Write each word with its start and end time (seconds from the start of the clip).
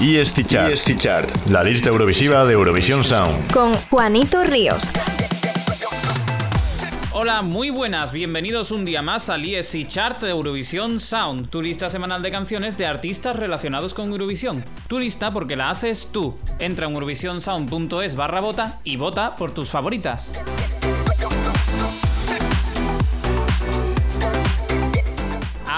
Y 0.00 0.20
Chart, 0.96 1.28
la 1.46 1.62
lista 1.62 1.88
eurovisiva 1.88 2.44
de 2.44 2.54
Eurovisión 2.54 3.04
Sound. 3.04 3.52
Con 3.52 3.74
Juanito 3.74 4.42
Ríos. 4.42 4.90
Hola, 7.12 7.42
muy 7.42 7.70
buenas, 7.70 8.10
bienvenidos 8.10 8.70
un 8.70 8.84
día 8.84 9.02
más 9.02 9.28
al 9.28 9.44
ESC 9.44 9.86
Chart 9.86 10.20
de 10.20 10.30
Eurovisión 10.30 10.98
Sound, 10.98 11.50
tu 11.50 11.62
lista 11.62 11.88
semanal 11.90 12.22
de 12.22 12.30
canciones 12.30 12.76
de 12.76 12.86
artistas 12.86 13.36
relacionados 13.36 13.94
con 13.94 14.10
Eurovisión. 14.10 14.64
Tu 14.88 14.98
lista 14.98 15.32
porque 15.32 15.56
la 15.56 15.70
haces 15.70 16.08
tú. 16.10 16.34
Entra 16.58 16.86
en 16.86 16.94
eurovisionsound.es 16.94 18.16
barra 18.16 18.40
vota 18.40 18.80
y 18.82 18.96
vota 18.96 19.34
por 19.34 19.52
tus 19.52 19.70
favoritas. 19.70 20.32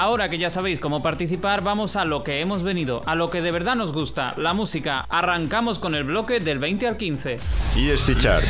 Ahora 0.04 0.28
que 0.28 0.36
ya 0.36 0.50
sabéis 0.50 0.80
cómo 0.80 1.00
participar, 1.00 1.62
vamos 1.62 1.96
a 1.96 2.04
lo 2.04 2.22
que 2.22 2.42
hemos 2.42 2.62
venido, 2.62 3.00
a 3.06 3.14
lo 3.14 3.30
que 3.30 3.40
de 3.40 3.50
verdad 3.50 3.74
nos 3.74 3.90
gusta, 3.90 4.34
la 4.36 4.52
música. 4.52 5.06
Arrancamos 5.08 5.78
con 5.78 5.94
el 5.94 6.04
bloque 6.04 6.40
del 6.40 6.58
20 6.58 6.86
al 6.86 6.98
15. 6.98 7.36
ESC 7.74 8.20
Chart. 8.20 8.44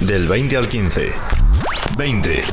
Del 0.00 0.26
20 0.28 0.56
al 0.56 0.70
15. 0.70 1.12
20. 1.98 2.44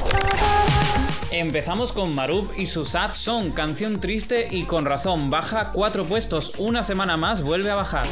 Empezamos 1.31 1.93
con 1.93 2.13
Marub 2.13 2.51
y 2.57 2.67
su 2.67 2.85
Sad 2.85 3.13
Song, 3.13 3.53
canción 3.53 4.01
triste 4.01 4.49
y 4.51 4.65
con 4.65 4.83
razón, 4.83 5.29
baja 5.29 5.71
cuatro 5.71 6.03
puestos, 6.03 6.55
una 6.57 6.83
semana 6.83 7.15
más 7.15 7.41
vuelve 7.41 7.71
a 7.71 7.75
bajar. 7.75 8.07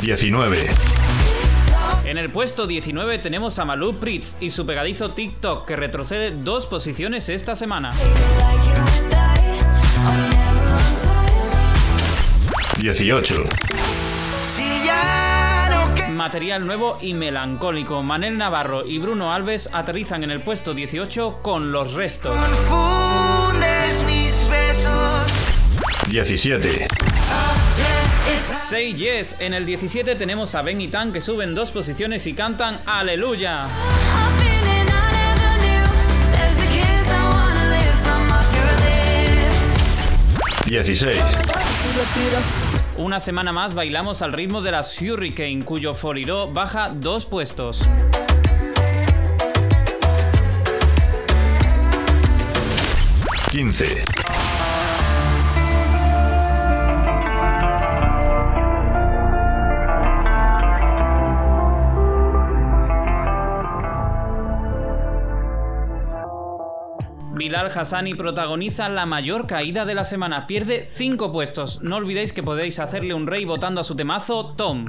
19. 0.00 0.70
En 2.08 2.16
el 2.16 2.30
puesto 2.30 2.66
19 2.66 3.18
tenemos 3.18 3.58
a 3.58 3.66
Malou 3.66 3.96
Pritz 3.96 4.34
y 4.40 4.50
su 4.50 4.64
pegadizo 4.64 5.10
TikTok 5.10 5.66
que 5.66 5.76
retrocede 5.76 6.30
dos 6.30 6.64
posiciones 6.64 7.28
esta 7.28 7.54
semana. 7.54 7.92
18 12.78 13.34
material 16.14 16.66
nuevo 16.66 16.98
y 17.00 17.12
melancólico. 17.14 18.02
Manel 18.02 18.38
Navarro 18.38 18.86
y 18.86 18.98
Bruno 18.98 19.32
Alves 19.32 19.68
aterrizan 19.72 20.24
en 20.24 20.30
el 20.30 20.40
puesto 20.40 20.74
18 20.74 21.40
con 21.42 21.72
los 21.72 21.92
restos. 21.92 22.36
17. 26.08 26.88
Say 28.68 28.94
Yes. 28.94 29.36
En 29.38 29.54
el 29.54 29.64
17 29.66 30.14
tenemos 30.14 30.54
a 30.54 30.62
Ben 30.62 30.80
y 30.80 30.88
Tan 30.88 31.12
que 31.12 31.20
suben 31.20 31.54
dos 31.54 31.70
posiciones 31.70 32.26
y 32.26 32.34
cantan 32.34 32.78
Aleluya. 32.86 33.66
16. 40.68 41.22
Una 42.98 43.20
semana 43.20 43.52
más 43.52 43.72
bailamos 43.72 44.20
al 44.20 44.34
ritmo 44.34 44.60
de 44.60 44.70
las 44.70 45.00
Hurricane, 45.00 45.64
cuyo 45.64 45.94
Foliró 45.94 46.52
baja 46.52 46.90
dos 46.94 47.24
puestos. 47.24 47.80
Quince. 53.50 54.04
Bilal 67.48 67.70
Hassani 67.74 68.14
protagoniza 68.14 68.90
la 68.90 69.06
mayor 69.06 69.46
caída 69.46 69.86
de 69.86 69.94
la 69.94 70.04
semana. 70.04 70.46
Pierde 70.46 70.86
5 70.98 71.32
puestos. 71.32 71.80
No 71.80 71.96
olvidéis 71.96 72.34
que 72.34 72.42
podéis 72.42 72.78
hacerle 72.78 73.14
un 73.14 73.26
rey 73.26 73.46
votando 73.46 73.80
a 73.80 73.84
su 73.84 73.96
temazo 73.96 74.52
Tom. 74.54 74.84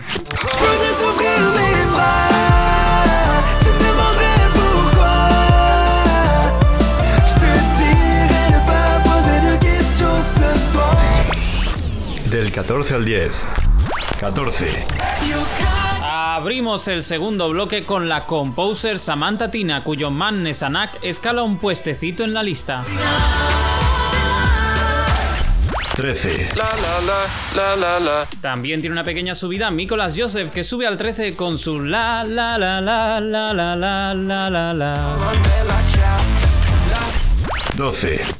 Del 12.30 12.52
14 12.52 12.93
al 12.93 13.05
10. 13.05 13.42
14. 14.19 14.98
Abrimos 16.02 16.87
el 16.87 17.03
segundo 17.03 17.49
bloque 17.49 17.83
con 17.85 18.07
la 18.07 18.25
composer 18.25 18.99
Samantha 18.99 19.52
Tina, 19.52 19.83
cuyo 19.83 20.09
man 20.09 20.43
Nesanak 20.43 21.03
escala 21.03 21.43
un 21.43 21.57
puestecito 21.57 22.23
en 22.23 22.33
la 22.33 22.43
lista. 22.43 22.83
13. 25.95 26.49
También 28.39 28.80
tiene 28.80 28.93
una 28.93 29.03
pequeña 29.03 29.35
subida 29.35 29.69
Nicolas 29.69 30.15
Joseph, 30.17 30.49
que 30.53 30.63
sube 30.63 30.87
al 30.87 30.95
13 30.95 31.36
con 31.36 31.57
su 31.57 31.81
la 31.81 32.23
la 32.23 32.57
la 32.57 32.80
la 32.80 33.19
la 33.19 33.53
la 33.53 33.75
la 33.75 34.13
la 34.13 34.49
la 34.49 34.73
la. 34.73 35.17
12. 37.75 38.39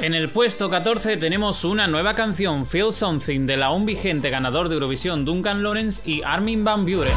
En 0.00 0.14
el 0.14 0.30
puesto 0.30 0.68
14 0.68 1.16
tenemos 1.16 1.64
una 1.64 1.86
nueva 1.86 2.14
canción, 2.14 2.66
Feel 2.66 2.92
Something, 2.92 3.46
de 3.46 3.56
la 3.56 3.66
aún 3.66 3.86
vigente 3.86 4.30
ganador 4.30 4.68
de 4.68 4.74
Eurovisión 4.74 5.24
Duncan 5.24 5.62
Lawrence 5.62 6.02
y 6.04 6.22
Armin 6.22 6.64
Van 6.64 6.84
Buren. 6.84 7.12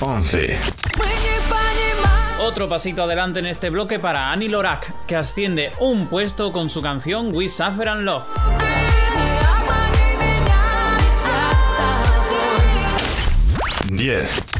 11. 0.00 0.58
Otro 2.40 2.68
pasito 2.68 3.02
adelante 3.02 3.40
en 3.40 3.46
este 3.46 3.68
bloque 3.68 3.98
para 3.98 4.30
Annie 4.30 4.48
Lorak, 4.48 5.06
que 5.06 5.16
asciende 5.16 5.72
un 5.80 6.06
puesto 6.06 6.52
con 6.52 6.70
su 6.70 6.80
canción 6.80 7.34
We 7.34 7.48
Suffer 7.48 7.88
and 7.88 8.04
Love. 8.04 8.24
10. 13.90 14.57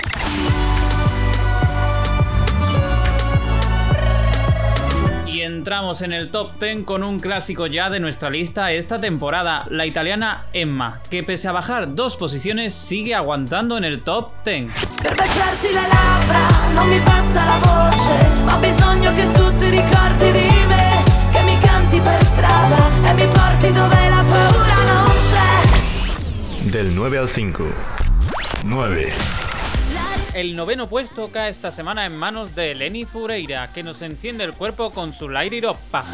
entramos 5.59 6.03
en 6.03 6.13
el 6.13 6.31
top 6.31 6.53
10 6.61 6.85
con 6.85 7.03
un 7.03 7.19
clásico 7.19 7.67
ya 7.67 7.91
de 7.91 7.99
nuestra 7.99 8.31
lista 8.31 8.71
esta 8.71 9.01
temporada, 9.01 9.67
la 9.71 9.87
italiana 9.87 10.45
Emma, 10.53 11.01
que 11.11 11.25
pese 11.25 11.49
a 11.49 11.53
bajar 11.53 11.97
dos 11.97 12.15
posiciones 12.15 12.75
sigue 12.75 13.13
aguantando 13.17 13.77
en 13.77 13.83
el 13.83 14.03
top 14.03 14.31
10. 14.45 14.67
Del 26.71 26.95
9 26.95 27.19
al 27.19 27.29
5. 27.29 27.65
9. 28.65 29.48
El 30.35 30.55
noveno 30.55 30.89
puesto 30.89 31.31
cae 31.33 31.51
esta 31.51 31.73
semana 31.73 32.05
en 32.07 32.17
manos 32.17 32.55
de 32.55 32.75
Lenny 32.75 33.05
Fureira, 33.05 33.73
que 33.73 33.83
nos 33.83 34.03
enciende 34.03 34.45
el 34.45 34.53
cuerpo 34.53 34.91
con 34.91 35.15
su 35.15 35.29
Lairi 35.29 35.61
Ropa. 35.61 36.05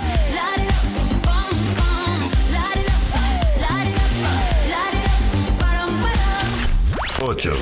8. 7.26 7.52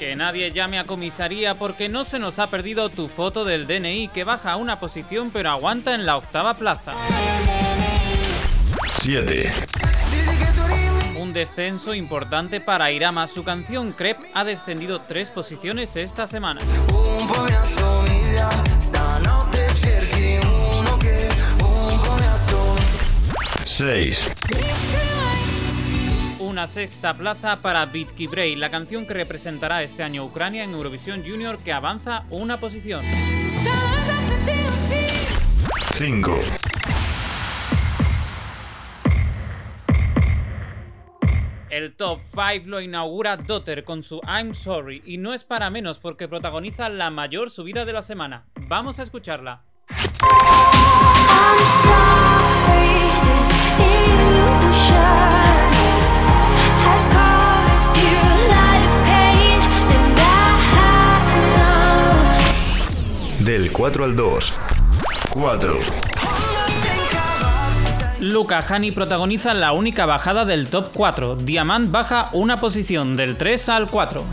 Que 0.00 0.16
nadie 0.16 0.50
llame 0.50 0.78
a 0.78 0.84
comisaría 0.84 1.54
porque 1.54 1.88
no 1.88 2.04
se 2.04 2.18
nos 2.18 2.38
ha 2.38 2.48
perdido 2.48 2.88
tu 2.88 3.08
foto 3.08 3.44
del 3.44 3.66
DNI 3.66 4.08
que 4.08 4.24
baja 4.24 4.52
a 4.52 4.56
una 4.56 4.80
posición 4.80 5.30
pero 5.30 5.50
aguanta 5.50 5.94
en 5.94 6.04
la 6.04 6.16
octava 6.16 6.54
plaza. 6.54 6.92
7 9.00 9.81
descenso 11.32 11.94
importante 11.94 12.60
para 12.60 12.90
Irama. 12.90 13.26
Su 13.26 13.44
canción 13.44 13.92
Crep 13.92 14.18
ha 14.34 14.44
descendido 14.44 15.00
tres 15.00 15.28
posiciones 15.28 15.96
esta 15.96 16.26
semana. 16.26 16.60
Seis. 23.64 24.30
Una 26.38 26.66
sexta 26.66 27.16
plaza 27.16 27.56
para 27.62 27.86
Bitki 27.86 28.26
Bray, 28.26 28.56
la 28.56 28.70
canción 28.70 29.06
que 29.06 29.14
representará 29.14 29.82
este 29.82 30.02
año 30.02 30.24
Ucrania 30.24 30.64
en 30.64 30.72
Eurovisión 30.72 31.22
Junior 31.26 31.58
que 31.58 31.72
avanza 31.72 32.24
una 32.30 32.60
posición. 32.60 33.04
5. 35.94 36.71
El 41.82 41.96
top 41.96 42.20
5 42.30 42.68
lo 42.68 42.80
inaugura 42.80 43.36
Dotter 43.36 43.82
con 43.82 44.04
su 44.04 44.20
I'm 44.24 44.54
Sorry 44.54 45.02
y 45.04 45.18
no 45.18 45.34
es 45.34 45.42
para 45.42 45.68
menos 45.68 45.98
porque 45.98 46.28
protagoniza 46.28 46.88
la 46.88 47.10
mayor 47.10 47.50
subida 47.50 47.84
de 47.84 47.92
la 47.92 48.02
semana. 48.02 48.44
Vamos 48.68 49.00
a 49.00 49.02
escucharla. 49.02 49.62
Del 63.40 63.72
4 63.72 64.04
al 64.04 64.14
2. 64.14 64.54
4. 65.32 66.11
Luca 68.22 68.64
Hani 68.68 68.92
protagoniza 68.92 69.52
la 69.52 69.72
única 69.72 70.06
bajada 70.06 70.44
del 70.44 70.68
top 70.68 70.92
4. 70.94 71.34
Diamant 71.36 71.90
baja 71.90 72.28
una 72.32 72.58
posición 72.58 73.16
del 73.16 73.36
3 73.36 73.68
al 73.68 73.90
4. 73.90 74.24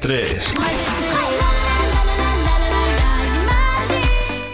3. 0.00 0.54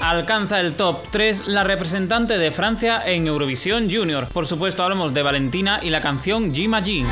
Alcanza 0.03 0.59
el 0.59 0.75
top 0.75 1.05
3 1.13 1.47
la 1.47 1.63
representante 1.63 2.37
de 2.37 2.51
Francia 2.51 3.01
en 3.07 3.29
Eurovisión 3.29 3.89
Junior. 3.89 4.27
Por 4.27 4.49
supuesto 4.49 4.83
hablamos 4.83 5.15
de 5.15 5.23
Valentina 5.23 5.79
y 5.81 5.91
la 5.91 6.03
canción 6.03 6.53
J'imagine. 6.53 7.09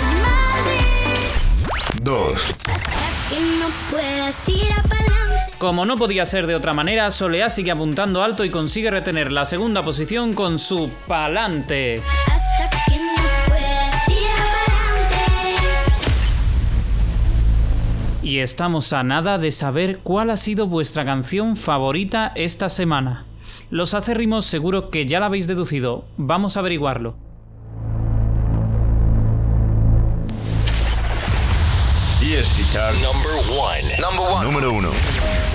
2. 2.02 2.54
Como 5.62 5.86
no 5.86 5.96
podía 5.96 6.26
ser 6.26 6.48
de 6.48 6.56
otra 6.56 6.72
manera, 6.72 7.08
Soleá 7.12 7.48
sigue 7.48 7.70
apuntando 7.70 8.20
alto 8.24 8.44
y 8.44 8.50
consigue 8.50 8.90
retener 8.90 9.30
la 9.30 9.46
segunda 9.46 9.84
posición 9.84 10.32
con 10.32 10.58
su 10.58 10.90
Palante. 11.06 12.02
Y 18.24 18.38
estamos 18.40 18.92
a 18.92 19.04
nada 19.04 19.38
de 19.38 19.52
saber 19.52 20.00
cuál 20.00 20.30
ha 20.30 20.36
sido 20.36 20.66
vuestra 20.66 21.04
canción 21.04 21.56
favorita 21.56 22.32
esta 22.34 22.68
semana. 22.68 23.24
Los 23.70 23.94
acérrimos 23.94 24.46
seguro 24.46 24.90
que 24.90 25.06
ya 25.06 25.20
la 25.20 25.26
habéis 25.26 25.46
deducido. 25.46 26.06
Vamos 26.16 26.56
a 26.56 26.60
averiguarlo. 26.60 27.14
Chart 32.72 32.94
Number 33.02 33.36
one. 33.52 33.84
Number 34.00 34.24
one. 34.24 34.44
número 34.46 34.72
1. 34.72 35.51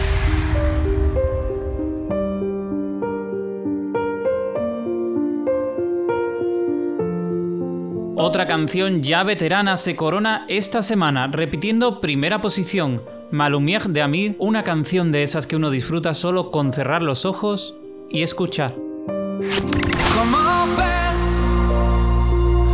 Otra 8.19 8.47
canción 8.47 9.03
ya 9.03 9.21
veterana 9.21 9.77
se 9.77 9.95
corona 9.95 10.43
esta 10.49 10.81
semana, 10.81 11.27
repitiendo 11.27 12.01
primera 12.01 12.41
posición. 12.41 13.03
Malumière 13.29 13.89
de 13.89 14.01
Amir, 14.01 14.35
una 14.39 14.63
canción 14.63 15.11
de 15.11 15.21
esas 15.21 15.45
que 15.45 15.55
uno 15.55 15.69
disfruta 15.69 16.15
solo 16.15 16.49
con 16.49 16.73
cerrar 16.73 17.03
los 17.03 17.25
ojos 17.25 17.75
y 18.09 18.23
escuchar. 18.23 18.73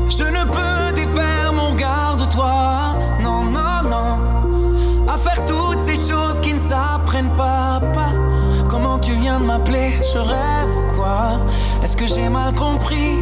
Je 0.07 0.31
ne 0.31 0.45
peux 0.45 0.93
défaire 0.95 1.51
mon 1.51 1.71
regard 1.71 2.29
toi. 2.29 2.95
Non, 3.21 3.43
non, 3.43 3.83
non. 3.83 5.09
À 5.09 5.17
faire 5.17 5.43
toutes 5.45 5.79
ces 5.79 5.97
choses 6.09 6.39
qui 6.39 6.53
ne 6.53 6.59
s'apprennent 6.59 7.35
pas, 7.35 7.81
pas. 7.93 8.13
Comment 8.69 8.97
tu 8.97 9.11
viens 9.11 9.41
de 9.41 9.45
m'appeler 9.45 9.91
Je 10.01 10.19
rêve 10.19 10.69
ou 10.77 10.95
quoi 10.95 11.45
Est-ce 11.83 11.97
que 11.97 12.07
j'ai 12.07 12.29
mal 12.29 12.53
compris 12.53 13.17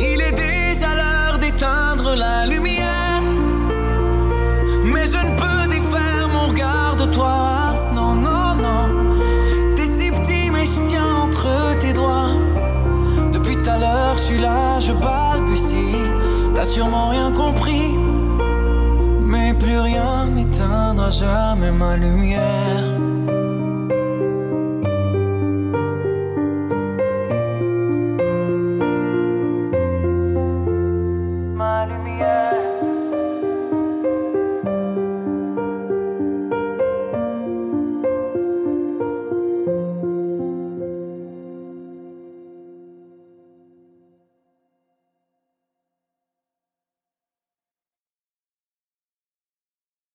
Il 0.00 0.20
est 0.22 0.32
déjà 0.32 0.94
l'heure 0.94 1.38
d'éteindre 1.40 2.14
la 2.14 2.46
lumière. 2.46 3.22
Mais 4.84 5.06
je 5.08 5.18
ne 5.18 5.36
peux 5.36 5.68
défaire 5.68 6.28
mon 6.32 6.46
regard 6.48 6.94
de 6.96 7.06
toi. 7.06 7.74
Non, 7.92 8.14
non, 8.14 8.54
non. 8.54 9.74
T'es 9.74 9.86
si 9.86 10.10
petit, 10.12 10.50
mais 10.52 10.66
je 10.66 10.84
tiens 10.88 11.14
entre 11.24 11.76
tes 11.80 11.92
doigts. 11.92 12.36
Depuis 13.32 13.56
tout 13.56 13.70
à 13.70 13.78
l'heure, 13.78 14.14
je 14.16 14.22
suis 14.22 14.38
là, 14.38 14.78
je 14.78 14.92
balbutie. 14.92 15.96
T'as 16.54 16.64
sûrement 16.64 17.10
rien 17.10 17.32
compris. 17.32 17.96
Mais 19.20 19.52
plus 19.54 19.80
rien 19.80 20.26
n'éteindra 20.26 21.10
jamais 21.10 21.72
ma 21.72 21.96
lumière. 21.96 23.17